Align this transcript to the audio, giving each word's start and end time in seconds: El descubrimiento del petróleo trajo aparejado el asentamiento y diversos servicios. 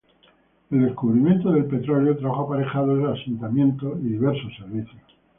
El 0.71 0.83
descubrimiento 0.83 1.51
del 1.51 1.65
petróleo 1.65 2.17
trajo 2.17 2.41
aparejado 2.45 2.93
el 2.95 3.13
asentamiento 3.13 3.99
y 3.99 4.05
diversos 4.13 4.51
servicios. 4.57 4.99